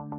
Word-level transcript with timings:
Hallo 0.00 0.10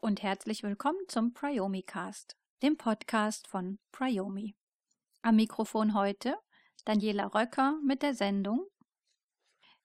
und 0.00 0.22
herzlich 0.22 0.62
willkommen 0.62 0.98
zum 1.08 1.34
Priomi 1.34 1.82
Cast, 1.82 2.38
dem 2.62 2.78
Podcast 2.78 3.48
von 3.48 3.78
Priomi. 3.92 4.56
Am 5.20 5.36
Mikrofon 5.36 5.92
heute 5.92 6.38
Daniela 6.86 7.26
Röcker 7.26 7.78
mit 7.84 8.00
der 8.00 8.14
Sendung 8.14 8.66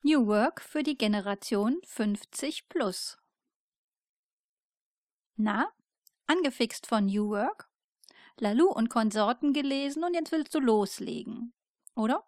New 0.04 0.26
Work 0.26 0.62
für 0.62 0.84
die 0.84 0.98
Generation 0.98 1.82
50 1.86 2.70
plus. 2.70 3.18
Na, 5.36 5.70
angefixt 6.30 6.88
von 6.88 7.06
New 7.08 7.30
Work? 7.30 7.70
Lalu 8.38 8.68
und 8.68 8.90
Konsorten 8.90 9.54
gelesen 9.54 10.04
und 10.04 10.14
jetzt 10.14 10.32
willst 10.32 10.56
du 10.56 10.60
loslegen, 10.60 11.54
oder? 11.96 12.26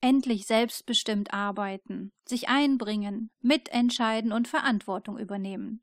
Endlich 0.00 0.46
selbstbestimmt 0.46 1.34
arbeiten, 1.34 2.12
sich 2.26 2.48
einbringen, 2.48 3.30
mitentscheiden 3.40 4.32
und 4.32 4.48
Verantwortung 4.48 5.18
übernehmen. 5.18 5.82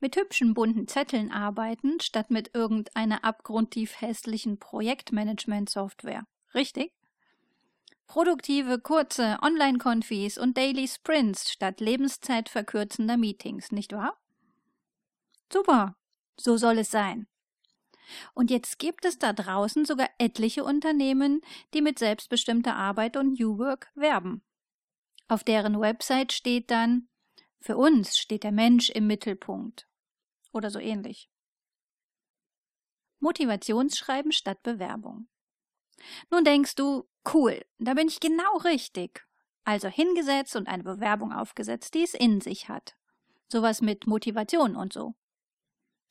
Mit 0.00 0.16
hübschen 0.16 0.52
bunten 0.52 0.88
Zetteln 0.88 1.30
arbeiten, 1.30 2.00
statt 2.00 2.30
mit 2.30 2.54
irgendeiner 2.54 3.24
abgrundtief 3.24 4.00
hässlichen 4.00 4.58
Projektmanagement-Software. 4.58 6.26
Richtig? 6.54 6.92
Produktive, 8.08 8.80
kurze 8.80 9.38
Online-Konfis 9.40 10.38
und 10.38 10.58
Daily 10.58 10.88
Sprints 10.88 11.50
statt 11.52 11.80
lebenszeitverkürzender 11.80 13.16
Meetings, 13.16 13.70
nicht 13.70 13.92
wahr? 13.92 14.21
Super, 15.52 15.96
so 16.36 16.56
soll 16.56 16.78
es 16.78 16.90
sein. 16.90 17.26
Und 18.34 18.50
jetzt 18.50 18.78
gibt 18.78 19.04
es 19.04 19.18
da 19.18 19.32
draußen 19.32 19.84
sogar 19.84 20.08
etliche 20.18 20.64
Unternehmen, 20.64 21.40
die 21.74 21.82
mit 21.82 21.98
selbstbestimmter 21.98 22.74
Arbeit 22.74 23.16
und 23.16 23.38
New 23.38 23.58
Work 23.58 23.90
werben. 23.94 24.42
Auf 25.28 25.44
deren 25.44 25.80
Website 25.80 26.32
steht 26.32 26.70
dann, 26.70 27.08
für 27.60 27.76
uns 27.76 28.18
steht 28.18 28.44
der 28.44 28.52
Mensch 28.52 28.90
im 28.90 29.06
Mittelpunkt. 29.06 29.86
Oder 30.52 30.70
so 30.70 30.78
ähnlich. 30.78 31.30
Motivationsschreiben 33.20 34.32
statt 34.32 34.62
Bewerbung. 34.62 35.28
Nun 36.30 36.44
denkst 36.44 36.74
du, 36.74 37.08
cool, 37.32 37.64
da 37.78 37.94
bin 37.94 38.08
ich 38.08 38.20
genau 38.20 38.56
richtig. 38.58 39.24
Also 39.64 39.88
hingesetzt 39.88 40.56
und 40.56 40.66
eine 40.66 40.82
Bewerbung 40.82 41.32
aufgesetzt, 41.32 41.94
die 41.94 42.02
es 42.02 42.14
in 42.14 42.40
sich 42.40 42.68
hat. 42.68 42.96
Sowas 43.48 43.80
mit 43.80 44.08
Motivation 44.08 44.74
und 44.74 44.92
so. 44.92 45.14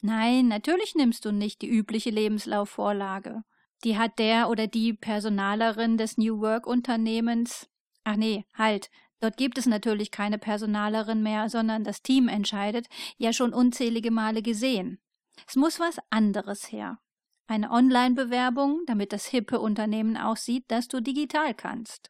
Nein, 0.01 0.47
natürlich 0.47 0.95
nimmst 0.95 1.25
du 1.25 1.31
nicht 1.31 1.61
die 1.61 1.69
übliche 1.69 2.09
Lebenslaufvorlage. 2.09 3.43
Die 3.83 3.97
hat 3.97 4.17
der 4.19 4.49
oder 4.49 4.67
die 4.67 4.93
Personalerin 4.93 5.97
des 5.97 6.17
New 6.17 6.39
Work 6.41 6.65
Unternehmens. 6.65 7.69
Ach 8.03 8.15
nee, 8.15 8.45
halt. 8.55 8.89
Dort 9.19 9.37
gibt 9.37 9.59
es 9.59 9.67
natürlich 9.67 10.09
keine 10.09 10.39
Personalerin 10.39 11.21
mehr, 11.21 11.49
sondern 11.49 11.83
das 11.83 12.01
Team 12.01 12.27
entscheidet, 12.27 12.87
ja 13.17 13.31
schon 13.31 13.53
unzählige 13.53 14.09
Male 14.09 14.41
gesehen. 14.41 14.99
Es 15.47 15.55
muss 15.55 15.79
was 15.79 15.99
anderes 16.09 16.71
her. 16.71 16.99
Eine 17.45 17.69
Online-Bewerbung, 17.69 18.81
damit 18.87 19.13
das 19.13 19.27
hippe 19.27 19.59
Unternehmen 19.59 20.17
auch 20.17 20.37
sieht, 20.37 20.71
dass 20.71 20.87
du 20.87 21.01
digital 21.01 21.53
kannst. 21.53 22.09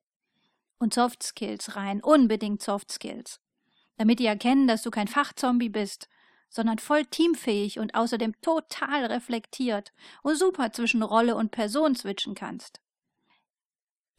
Und 0.78 0.94
Soft 0.94 1.24
Skills 1.24 1.76
rein, 1.76 2.02
unbedingt 2.02 2.62
Soft 2.62 2.92
Skills. 2.92 3.42
Damit 3.98 4.20
die 4.20 4.26
erkennen, 4.26 4.68
dass 4.68 4.82
du 4.82 4.92
kein 4.92 5.08
Fachzombie 5.08 5.70
bist, 5.70 6.08
sondern 6.52 6.78
voll 6.78 7.06
teamfähig 7.06 7.80
und 7.80 7.96
außerdem 7.96 8.40
total 8.42 9.06
reflektiert 9.06 9.94
und 10.22 10.36
super 10.36 10.72
zwischen 10.72 11.02
Rolle 11.02 11.36
und 11.36 11.50
Person 11.50 11.96
switchen 11.96 12.36
kannst. 12.36 12.82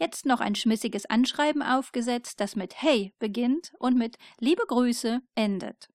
Jetzt 0.01 0.27
noch 0.27 0.41
ein 0.41 0.57
schmissiges 0.57 1.07
Anschreiben 1.07 1.63
aufgesetzt, 1.63 2.41
das 2.41 2.57
mit 2.57 2.83
Hey 2.83 3.15
beginnt 3.21 3.73
und 3.79 3.97
mit 3.97 4.17
Liebe 4.41 4.67
Grüße 4.67 5.21
endet. 5.37 5.89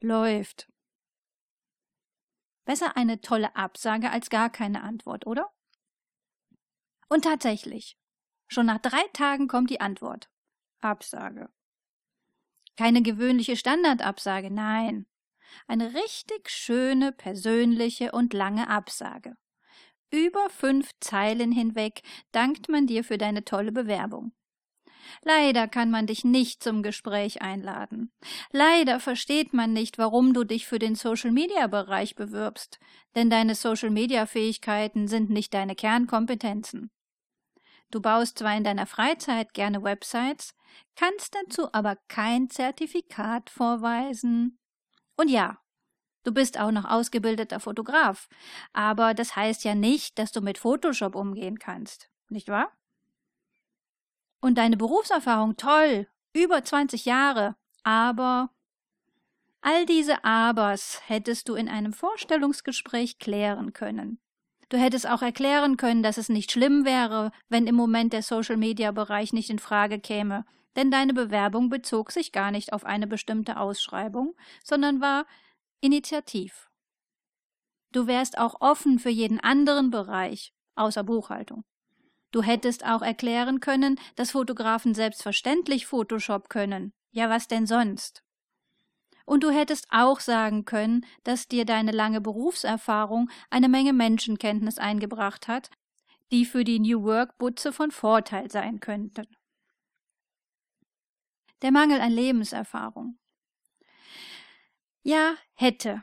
Läuft. 0.00 0.68
Besser 2.64 2.96
eine 2.96 3.20
tolle 3.20 3.56
Absage 3.56 4.10
als 4.10 4.30
gar 4.30 4.50
keine 4.50 4.82
Antwort, 4.82 5.26
oder? 5.26 5.50
Und 7.08 7.24
tatsächlich, 7.24 7.96
schon 8.46 8.66
nach 8.66 8.78
drei 8.78 9.02
Tagen 9.12 9.48
kommt 9.48 9.70
die 9.70 9.80
Antwort. 9.80 10.30
Absage. 10.80 11.48
Keine 12.76 13.02
gewöhnliche 13.02 13.56
Standardabsage, 13.56 14.50
nein. 14.50 15.06
Eine 15.66 15.94
richtig 15.94 16.50
schöne, 16.50 17.12
persönliche 17.12 18.12
und 18.12 18.32
lange 18.32 18.68
Absage. 18.68 19.34
Über 20.10 20.50
fünf 20.50 20.90
Zeilen 21.00 21.52
hinweg 21.52 22.02
dankt 22.32 22.68
man 22.68 22.86
dir 22.86 23.02
für 23.02 23.18
deine 23.18 23.44
tolle 23.44 23.72
Bewerbung. 23.72 24.32
Leider 25.22 25.68
kann 25.68 25.90
man 25.90 26.06
dich 26.06 26.24
nicht 26.24 26.62
zum 26.62 26.82
Gespräch 26.82 27.42
einladen. 27.42 28.12
Leider 28.50 29.00
versteht 29.00 29.52
man 29.52 29.72
nicht, 29.72 29.98
warum 29.98 30.32
du 30.32 30.44
dich 30.44 30.66
für 30.66 30.78
den 30.78 30.94
Social-Media-Bereich 30.94 32.14
bewirbst, 32.14 32.78
denn 33.14 33.30
deine 33.30 33.54
Social-Media-Fähigkeiten 33.54 35.08
sind 35.08 35.30
nicht 35.30 35.54
deine 35.54 35.74
Kernkompetenzen. 35.74 36.90
Du 37.90 38.00
baust 38.00 38.38
zwar 38.38 38.56
in 38.56 38.64
deiner 38.64 38.86
Freizeit 38.86 39.52
gerne 39.52 39.82
Websites, 39.82 40.54
kannst 40.96 41.34
dazu 41.34 41.68
aber 41.72 41.96
kein 42.08 42.48
Zertifikat 42.48 43.50
vorweisen. 43.50 44.58
Und 45.16 45.28
ja, 45.28 45.58
du 46.24 46.32
bist 46.32 46.58
auch 46.58 46.70
noch 46.70 46.84
ausgebildeter 46.84 47.60
Fotograf, 47.60 48.28
aber 48.72 49.14
das 49.14 49.36
heißt 49.36 49.64
ja 49.64 49.74
nicht, 49.74 50.18
dass 50.18 50.32
du 50.32 50.40
mit 50.40 50.58
Photoshop 50.58 51.14
umgehen 51.14 51.58
kannst, 51.58 52.10
nicht 52.28 52.48
wahr? 52.48 52.70
Und 54.40 54.58
deine 54.58 54.76
Berufserfahrung 54.76 55.56
toll, 55.56 56.08
über 56.32 56.64
20 56.64 57.04
Jahre, 57.04 57.56
aber 57.84 58.50
all 59.60 59.86
diese 59.86 60.24
Abers 60.24 61.00
hättest 61.06 61.48
du 61.48 61.54
in 61.54 61.68
einem 61.68 61.92
Vorstellungsgespräch 61.92 63.18
klären 63.18 63.72
können. 63.72 64.18
Du 64.68 64.78
hättest 64.78 65.06
auch 65.06 65.20
erklären 65.20 65.76
können, 65.76 66.02
dass 66.02 66.16
es 66.16 66.30
nicht 66.30 66.50
schlimm 66.50 66.86
wäre, 66.86 67.30
wenn 67.50 67.66
im 67.66 67.74
Moment 67.74 68.14
der 68.14 68.22
Social-Media-Bereich 68.22 69.34
nicht 69.34 69.50
in 69.50 69.58
Frage 69.58 70.00
käme, 70.00 70.46
denn 70.76 70.90
deine 70.90 71.14
Bewerbung 71.14 71.68
bezog 71.68 72.12
sich 72.12 72.32
gar 72.32 72.50
nicht 72.50 72.72
auf 72.72 72.84
eine 72.84 73.06
bestimmte 73.06 73.58
Ausschreibung, 73.58 74.34
sondern 74.64 75.00
war 75.00 75.26
initiativ. 75.80 76.70
Du 77.92 78.06
wärst 78.06 78.38
auch 78.38 78.56
offen 78.60 78.98
für 78.98 79.10
jeden 79.10 79.40
anderen 79.40 79.90
Bereich, 79.90 80.54
außer 80.74 81.04
Buchhaltung. 81.04 81.64
Du 82.30 82.42
hättest 82.42 82.86
auch 82.86 83.02
erklären 83.02 83.60
können, 83.60 84.00
dass 84.16 84.30
Fotografen 84.30 84.94
selbstverständlich 84.94 85.86
Photoshop 85.86 86.48
können. 86.48 86.94
Ja, 87.10 87.28
was 87.28 87.46
denn 87.46 87.66
sonst? 87.66 88.22
Und 89.26 89.44
du 89.44 89.50
hättest 89.50 89.86
auch 89.90 90.18
sagen 90.18 90.64
können, 90.64 91.04
dass 91.24 91.46
dir 91.46 91.66
deine 91.66 91.92
lange 91.92 92.22
Berufserfahrung 92.22 93.30
eine 93.50 93.68
Menge 93.68 93.92
Menschenkenntnis 93.92 94.78
eingebracht 94.78 95.46
hat, 95.46 95.70
die 96.32 96.46
für 96.46 96.64
die 96.64 96.80
New 96.80 97.02
Work 97.04 97.36
Butze 97.36 97.72
von 97.72 97.90
Vorteil 97.90 98.50
sein 98.50 98.80
könnten. 98.80 99.26
Der 101.62 101.70
Mangel 101.70 102.00
an 102.00 102.10
Lebenserfahrung. 102.10 103.18
Ja, 105.04 105.36
hätte. 105.54 106.02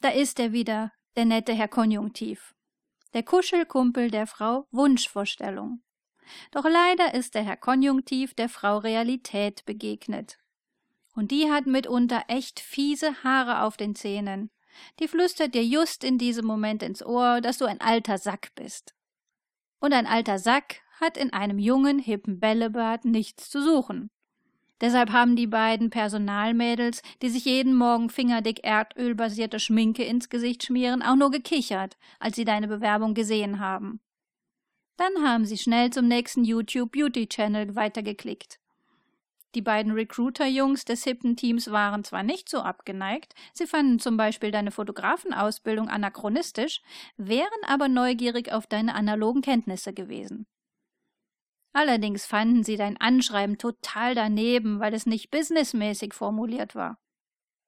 Da 0.00 0.10
ist 0.10 0.38
er 0.38 0.52
wieder, 0.52 0.92
der 1.16 1.24
nette 1.24 1.52
Herr 1.52 1.66
Konjunktiv. 1.66 2.54
Der 3.12 3.24
Kuschelkumpel 3.24 4.12
der 4.12 4.28
Frau 4.28 4.68
Wunschvorstellung. 4.70 5.82
Doch 6.52 6.64
leider 6.64 7.12
ist 7.12 7.34
der 7.34 7.42
Herr 7.42 7.56
Konjunktiv 7.56 8.34
der 8.34 8.48
Frau 8.48 8.78
Realität 8.78 9.64
begegnet. 9.64 10.38
Und 11.16 11.32
die 11.32 11.50
hat 11.50 11.66
mitunter 11.66 12.24
echt 12.28 12.60
fiese 12.60 13.24
Haare 13.24 13.62
auf 13.62 13.76
den 13.76 13.96
Zähnen. 13.96 14.50
Die 15.00 15.08
flüstert 15.08 15.54
dir 15.56 15.64
just 15.64 16.04
in 16.04 16.18
diesem 16.18 16.46
Moment 16.46 16.84
ins 16.84 17.04
Ohr, 17.04 17.40
dass 17.40 17.58
du 17.58 17.64
ein 17.64 17.80
alter 17.80 18.18
Sack 18.18 18.54
bist. 18.54 18.94
Und 19.80 19.92
ein 19.92 20.06
alter 20.06 20.38
Sack 20.38 20.82
hat 21.00 21.16
in 21.16 21.32
einem 21.32 21.58
jungen, 21.58 21.98
hippen 21.98 22.38
Bällebad 22.38 23.04
nichts 23.04 23.50
zu 23.50 23.60
suchen. 23.60 24.10
Deshalb 24.80 25.12
haben 25.12 25.36
die 25.36 25.46
beiden 25.46 25.90
Personalmädels, 25.90 27.02
die 27.22 27.28
sich 27.28 27.44
jeden 27.44 27.74
Morgen 27.74 28.10
fingerdick 28.10 28.64
erdölbasierte 28.64 29.60
Schminke 29.60 30.04
ins 30.04 30.28
Gesicht 30.28 30.64
schmieren, 30.64 31.02
auch 31.02 31.16
nur 31.16 31.30
gekichert, 31.30 31.96
als 32.18 32.36
sie 32.36 32.44
deine 32.44 32.68
Bewerbung 32.68 33.14
gesehen 33.14 33.60
haben. 33.60 34.00
Dann 34.96 35.24
haben 35.24 35.44
sie 35.44 35.58
schnell 35.58 35.90
zum 35.90 36.06
nächsten 36.06 36.44
YouTube 36.44 36.92
Beauty 36.92 37.28
Channel 37.28 37.74
weitergeklickt. 37.74 38.60
Die 39.54 39.62
beiden 39.62 39.92
Recruiter-Jungs 39.92 40.84
des 40.84 41.04
hippen 41.04 41.36
Teams 41.36 41.70
waren 41.70 42.02
zwar 42.02 42.24
nicht 42.24 42.48
so 42.48 42.58
abgeneigt, 42.58 43.34
sie 43.52 43.66
fanden 43.66 44.00
zum 44.00 44.16
Beispiel 44.16 44.50
deine 44.50 44.72
Fotografenausbildung 44.72 45.88
anachronistisch, 45.88 46.82
wären 47.16 47.48
aber 47.64 47.88
neugierig 47.88 48.52
auf 48.52 48.66
deine 48.66 48.96
analogen 48.96 49.42
Kenntnisse 49.42 49.92
gewesen. 49.92 50.46
Allerdings 51.74 52.24
fanden 52.24 52.62
sie 52.62 52.76
dein 52.76 52.96
Anschreiben 52.98 53.58
total 53.58 54.14
daneben, 54.14 54.78
weil 54.78 54.94
es 54.94 55.06
nicht 55.06 55.32
businessmäßig 55.32 56.14
formuliert 56.14 56.76
war. 56.76 56.98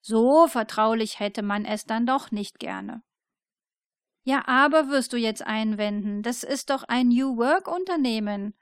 So 0.00 0.46
vertraulich 0.46 1.18
hätte 1.18 1.42
man 1.42 1.64
es 1.64 1.86
dann 1.86 2.06
doch 2.06 2.30
nicht 2.30 2.60
gerne. 2.60 3.02
Ja, 4.22 4.46
aber 4.46 4.88
wirst 4.88 5.12
du 5.12 5.16
jetzt 5.16 5.44
einwenden, 5.44 6.22
das 6.22 6.44
ist 6.44 6.70
doch 6.70 6.84
ein 6.84 7.08
New 7.08 7.36
Work 7.36 7.66
Unternehmen. 7.66 8.54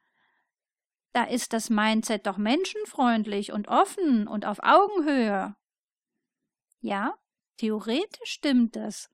Da 1.12 1.24
ist 1.24 1.52
das 1.52 1.68
Mindset 1.68 2.26
doch 2.26 2.38
menschenfreundlich 2.38 3.52
und 3.52 3.68
offen 3.68 4.26
und 4.26 4.46
auf 4.46 4.60
Augenhöhe. 4.62 5.54
Ja, 6.80 7.14
theoretisch 7.58 8.30
stimmt 8.30 8.76
das. 8.76 9.10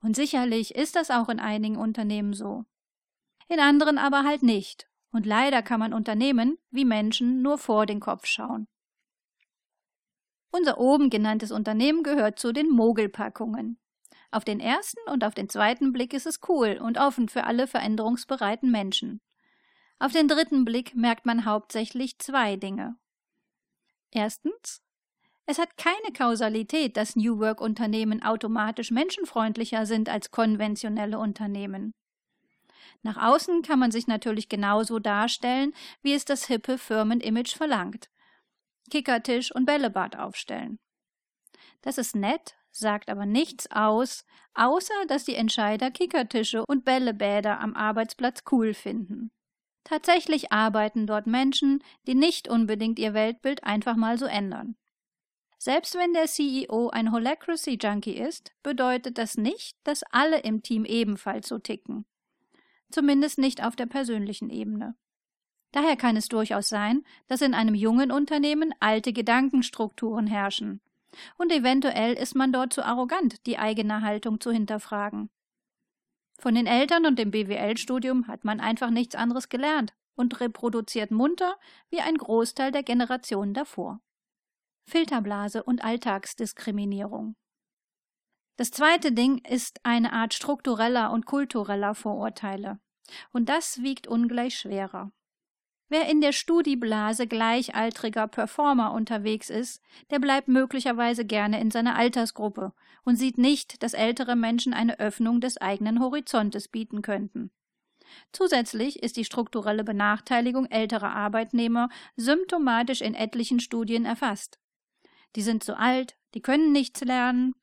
Und 0.00 0.14
sicherlich 0.14 0.76
ist 0.76 0.94
das 0.94 1.10
auch 1.10 1.28
in 1.28 1.40
einigen 1.40 1.76
Unternehmen 1.76 2.34
so. 2.34 2.64
In 3.48 3.58
anderen 3.58 3.98
aber 3.98 4.22
halt 4.22 4.44
nicht. 4.44 4.89
Und 5.12 5.26
leider 5.26 5.62
kann 5.62 5.80
man 5.80 5.92
Unternehmen 5.92 6.58
wie 6.70 6.84
Menschen 6.84 7.42
nur 7.42 7.58
vor 7.58 7.86
den 7.86 8.00
Kopf 8.00 8.26
schauen. 8.26 8.68
Unser 10.52 10.78
oben 10.78 11.10
genanntes 11.10 11.52
Unternehmen 11.52 12.02
gehört 12.02 12.38
zu 12.38 12.52
den 12.52 12.70
Mogelpackungen. 12.70 13.78
Auf 14.32 14.44
den 14.44 14.60
ersten 14.60 15.00
und 15.10 15.24
auf 15.24 15.34
den 15.34 15.48
zweiten 15.48 15.92
Blick 15.92 16.12
ist 16.12 16.26
es 16.26 16.40
cool 16.48 16.78
und 16.80 16.98
offen 16.98 17.28
für 17.28 17.44
alle 17.44 17.66
veränderungsbereiten 17.66 18.70
Menschen. 18.70 19.20
Auf 19.98 20.12
den 20.12 20.28
dritten 20.28 20.64
Blick 20.64 20.94
merkt 20.94 21.26
man 21.26 21.44
hauptsächlich 21.44 22.18
zwei 22.18 22.56
Dinge. 22.56 22.96
Erstens, 24.10 24.82
es 25.46 25.58
hat 25.58 25.76
keine 25.76 26.12
Kausalität, 26.16 26.96
dass 26.96 27.16
New 27.16 27.38
Work 27.38 27.60
Unternehmen 27.60 28.22
automatisch 28.22 28.90
menschenfreundlicher 28.92 29.84
sind 29.84 30.08
als 30.08 30.30
konventionelle 30.30 31.18
Unternehmen. 31.18 31.92
Nach 33.02 33.16
außen 33.16 33.62
kann 33.62 33.78
man 33.78 33.90
sich 33.90 34.06
natürlich 34.06 34.48
genauso 34.48 34.98
darstellen, 34.98 35.72
wie 36.02 36.14
es 36.14 36.24
das 36.24 36.46
hippe 36.46 36.78
Firmenimage 36.78 37.56
verlangt. 37.56 38.10
Kickertisch 38.90 39.54
und 39.54 39.66
Bällebad 39.66 40.16
aufstellen. 40.16 40.78
Das 41.82 41.98
ist 41.98 42.14
nett, 42.14 42.56
sagt 42.70 43.08
aber 43.08 43.26
nichts 43.26 43.70
aus, 43.70 44.24
außer 44.54 45.06
dass 45.08 45.24
die 45.24 45.34
Entscheider 45.34 45.90
Kickertische 45.90 46.64
und 46.66 46.84
Bällebäder 46.84 47.60
am 47.60 47.74
Arbeitsplatz 47.74 48.42
cool 48.50 48.74
finden. 48.74 49.30
Tatsächlich 49.84 50.52
arbeiten 50.52 51.06
dort 51.06 51.26
Menschen, 51.26 51.82
die 52.06 52.14
nicht 52.14 52.48
unbedingt 52.48 52.98
ihr 52.98 53.14
Weltbild 53.14 53.64
einfach 53.64 53.96
mal 53.96 54.18
so 54.18 54.26
ändern. 54.26 54.76
Selbst 55.58 55.94
wenn 55.94 56.14
der 56.14 56.26
CEO 56.26 56.88
ein 56.88 57.12
Holacracy-Junkie 57.12 58.16
ist, 58.16 58.52
bedeutet 58.62 59.18
das 59.18 59.36
nicht, 59.36 59.76
dass 59.84 60.02
alle 60.10 60.40
im 60.40 60.62
Team 60.62 60.84
ebenfalls 60.84 61.48
so 61.48 61.58
ticken. 61.58 62.06
Zumindest 62.90 63.38
nicht 63.38 63.62
auf 63.62 63.76
der 63.76 63.86
persönlichen 63.86 64.50
Ebene. 64.50 64.96
Daher 65.72 65.96
kann 65.96 66.16
es 66.16 66.28
durchaus 66.28 66.68
sein, 66.68 67.04
dass 67.28 67.42
in 67.42 67.54
einem 67.54 67.74
jungen 67.74 68.10
Unternehmen 68.10 68.74
alte 68.80 69.12
Gedankenstrukturen 69.12 70.26
herrschen. 70.26 70.80
Und 71.36 71.52
eventuell 71.52 72.14
ist 72.14 72.34
man 72.34 72.52
dort 72.52 72.72
zu 72.72 72.84
arrogant, 72.84 73.46
die 73.46 73.58
eigene 73.58 74.02
Haltung 74.02 74.40
zu 74.40 74.50
hinterfragen. 74.50 75.30
Von 76.38 76.54
den 76.54 76.66
Eltern 76.66 77.06
und 77.06 77.18
dem 77.18 77.30
BWL-Studium 77.30 78.26
hat 78.26 78.44
man 78.44 78.60
einfach 78.60 78.90
nichts 78.90 79.14
anderes 79.14 79.48
gelernt 79.48 79.92
und 80.14 80.40
reproduziert 80.40 81.10
munter 81.10 81.56
wie 81.90 82.00
ein 82.00 82.16
Großteil 82.16 82.72
der 82.72 82.82
Generationen 82.82 83.54
davor. 83.54 84.00
Filterblase 84.86 85.62
und 85.62 85.84
Alltagsdiskriminierung. 85.84 87.36
Das 88.60 88.70
zweite 88.70 89.12
Ding 89.12 89.38
ist 89.38 89.80
eine 89.84 90.12
Art 90.12 90.34
struktureller 90.34 91.12
und 91.12 91.24
kultureller 91.24 91.94
Vorurteile. 91.94 92.78
Und 93.32 93.48
das 93.48 93.82
wiegt 93.82 94.06
ungleich 94.06 94.58
schwerer. 94.58 95.12
Wer 95.88 96.10
in 96.10 96.20
der 96.20 96.32
Studieblase 96.32 97.26
gleichaltriger 97.26 98.28
Performer 98.28 98.92
unterwegs 98.92 99.48
ist, 99.48 99.80
der 100.10 100.18
bleibt 100.18 100.48
möglicherweise 100.48 101.24
gerne 101.24 101.58
in 101.58 101.70
seiner 101.70 101.96
Altersgruppe 101.96 102.74
und 103.02 103.16
sieht 103.16 103.38
nicht, 103.38 103.82
dass 103.82 103.94
ältere 103.94 104.36
Menschen 104.36 104.74
eine 104.74 105.00
Öffnung 105.00 105.40
des 105.40 105.56
eigenen 105.56 105.98
Horizontes 105.98 106.68
bieten 106.68 107.00
könnten. 107.00 107.50
Zusätzlich 108.30 109.02
ist 109.02 109.16
die 109.16 109.24
strukturelle 109.24 109.84
Benachteiligung 109.84 110.66
älterer 110.66 111.14
Arbeitnehmer 111.14 111.88
symptomatisch 112.14 113.00
in 113.00 113.14
etlichen 113.14 113.58
Studien 113.58 114.04
erfasst. 114.04 114.58
Die 115.34 115.42
sind 115.42 115.64
zu 115.64 115.78
alt, 115.78 116.18
die 116.34 116.42
können 116.42 116.72
nichts 116.72 117.02
lernen, 117.02 117.54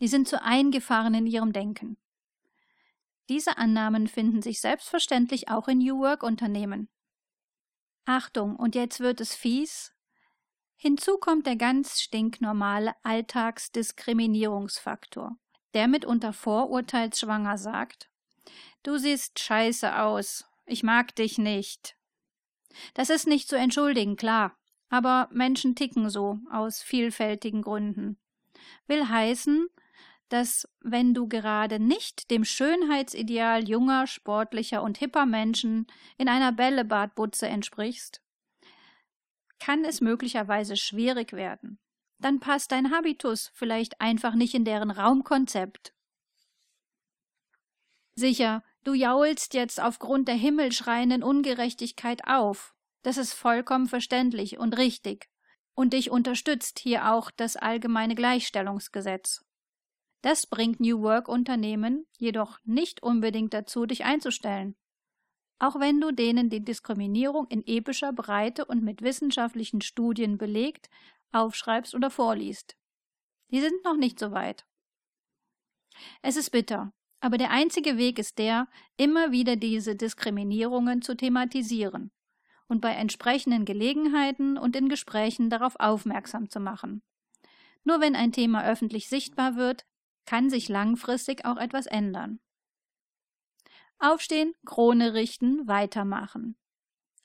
die 0.00 0.08
sind 0.08 0.26
zu 0.26 0.42
eingefahren 0.42 1.14
in 1.14 1.26
ihrem 1.26 1.52
Denken. 1.52 1.96
Diese 3.28 3.58
Annahmen 3.58 4.08
finden 4.08 4.42
sich 4.42 4.60
selbstverständlich 4.60 5.48
auch 5.48 5.68
in 5.68 5.78
New 5.78 6.00
Work 6.00 6.24
Unternehmen. 6.24 6.88
Achtung, 8.04 8.56
und 8.56 8.74
jetzt 8.74 8.98
wird 9.00 9.20
es 9.20 9.36
fies. 9.36 9.94
Hinzu 10.76 11.18
kommt 11.18 11.46
der 11.46 11.56
ganz 11.56 12.00
stinknormale 12.00 12.94
Alltagsdiskriminierungsfaktor, 13.04 15.36
der 15.74 15.86
mitunter 15.86 16.32
vorurteilsschwanger 16.32 17.58
sagt, 17.58 18.10
du 18.82 18.96
siehst 18.96 19.38
scheiße 19.38 20.00
aus, 20.00 20.46
ich 20.66 20.82
mag 20.82 21.14
dich 21.14 21.38
nicht. 21.38 21.96
Das 22.94 23.10
ist 23.10 23.26
nicht 23.26 23.48
zu 23.48 23.56
entschuldigen, 23.56 24.16
klar, 24.16 24.56
aber 24.88 25.28
Menschen 25.32 25.74
ticken 25.76 26.08
so 26.08 26.38
aus 26.50 26.80
vielfältigen 26.82 27.60
Gründen. 27.62 28.18
Will 28.86 29.08
heißen, 29.08 29.68
dass 30.30 30.68
wenn 30.80 31.12
du 31.12 31.28
gerade 31.28 31.78
nicht 31.78 32.30
dem 32.30 32.44
Schönheitsideal 32.44 33.68
junger, 33.68 34.06
sportlicher 34.06 34.82
und 34.82 34.96
hipper 34.96 35.26
Menschen 35.26 35.86
in 36.16 36.28
einer 36.28 36.52
Bällebadbutze 36.52 37.48
entsprichst, 37.48 38.22
kann 39.58 39.84
es 39.84 40.00
möglicherweise 40.00 40.76
schwierig 40.76 41.32
werden. 41.32 41.78
Dann 42.18 42.38
passt 42.38 42.72
dein 42.72 42.90
Habitus 42.90 43.50
vielleicht 43.54 44.00
einfach 44.00 44.34
nicht 44.34 44.54
in 44.54 44.64
deren 44.64 44.90
Raumkonzept. 44.90 45.92
Sicher, 48.14 48.62
du 48.84 48.94
jaulst 48.94 49.54
jetzt 49.54 49.80
aufgrund 49.80 50.28
der 50.28 50.34
himmelschreienden 50.34 51.22
Ungerechtigkeit 51.22 52.26
auf. 52.26 52.74
Das 53.02 53.16
ist 53.16 53.32
vollkommen 53.32 53.88
verständlich 53.88 54.58
und 54.58 54.76
richtig. 54.76 55.28
Und 55.74 55.92
dich 55.92 56.10
unterstützt 56.10 56.78
hier 56.78 57.10
auch 57.12 57.30
das 57.30 57.56
allgemeine 57.56 58.14
Gleichstellungsgesetz. 58.14 59.44
Das 60.22 60.46
bringt 60.46 60.80
New 60.80 61.00
Work 61.00 61.28
Unternehmen 61.28 62.06
jedoch 62.18 62.58
nicht 62.64 63.02
unbedingt 63.02 63.54
dazu, 63.54 63.86
dich 63.86 64.04
einzustellen. 64.04 64.76
Auch 65.58 65.78
wenn 65.78 66.00
du 66.00 66.10
denen 66.12 66.50
die 66.50 66.64
Diskriminierung 66.64 67.46
in 67.48 67.66
epischer 67.66 68.12
Breite 68.12 68.64
und 68.64 68.82
mit 68.82 69.02
wissenschaftlichen 69.02 69.80
Studien 69.80 70.38
belegt 70.38 70.88
aufschreibst 71.32 71.94
oder 71.94 72.10
vorliest. 72.10 72.76
Die 73.50 73.60
sind 73.60 73.84
noch 73.84 73.96
nicht 73.96 74.18
so 74.18 74.32
weit. 74.32 74.66
Es 76.22 76.36
ist 76.36 76.50
bitter, 76.50 76.92
aber 77.20 77.36
der 77.36 77.50
einzige 77.50 77.98
Weg 77.98 78.18
ist 78.18 78.38
der, 78.38 78.68
immer 78.96 79.32
wieder 79.32 79.56
diese 79.56 79.96
Diskriminierungen 79.96 81.02
zu 81.02 81.14
thematisieren 81.14 82.10
und 82.68 82.80
bei 82.80 82.92
entsprechenden 82.92 83.64
Gelegenheiten 83.64 84.56
und 84.56 84.76
in 84.76 84.88
Gesprächen 84.88 85.50
darauf 85.50 85.74
aufmerksam 85.78 86.48
zu 86.48 86.60
machen. 86.60 87.02
Nur 87.84 88.00
wenn 88.00 88.14
ein 88.14 88.32
Thema 88.32 88.64
öffentlich 88.64 89.08
sichtbar 89.08 89.56
wird, 89.56 89.84
kann 90.26 90.50
sich 90.50 90.68
langfristig 90.68 91.44
auch 91.44 91.56
etwas 91.56 91.86
ändern. 91.86 92.40
Aufstehen, 93.98 94.54
Krone 94.64 95.14
richten, 95.14 95.68
weitermachen. 95.68 96.56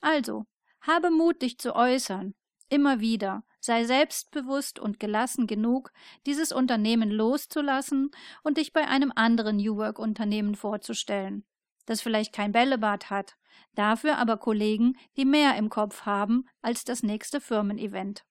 Also, 0.02 0.46
habe 0.82 1.10
Mut, 1.10 1.42
dich 1.42 1.58
zu 1.58 1.76
äußern, 1.76 2.36
immer 2.70 3.00
wieder, 3.00 3.44
sei 3.60 3.86
selbstbewusst 3.86 4.80
und 4.80 5.00
gelassen 5.00 5.48
genug, 5.48 5.92
dieses 6.26 6.52
Unternehmen 6.52 7.10
loszulassen 7.10 8.12
und 8.44 8.58
dich 8.58 8.74
bei 8.74 8.88
einem 8.88 9.12
anderen 9.16 9.58
New 9.58 9.78
Work 9.78 10.00
Unternehmen 10.00 10.56
vorzustellen, 10.56 11.46
das 11.86 12.02
vielleicht 12.02 12.34
kein 12.34 12.52
Bällebad 12.52 13.10
hat, 13.10 13.38
dafür 13.74 14.18
aber 14.18 14.38
Kollegen, 14.38 14.98
die 15.18 15.26
mehr 15.26 15.56
im 15.58 15.70
Kopf 15.70 16.02
haben 16.06 16.48
als 16.62 16.84
das 16.84 17.04
nächste 17.04 17.40
Firmenevent. 17.42 18.26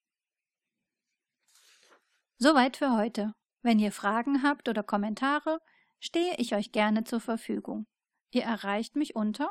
Soweit 2.36 2.76
für 2.76 2.96
heute. 2.96 3.34
Wenn 3.64 3.78
ihr 3.78 3.92
Fragen 3.92 4.42
habt 4.42 4.68
oder 4.68 4.82
Kommentare, 4.82 5.62
stehe 5.98 6.34
ich 6.36 6.54
euch 6.54 6.70
gerne 6.70 7.04
zur 7.04 7.18
Verfügung. 7.18 7.86
Ihr 8.30 8.42
erreicht 8.42 8.94
mich 8.94 9.16
unter 9.16 9.50